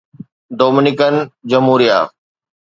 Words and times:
Dominican 0.59 1.15
جمهوريه 1.51 1.99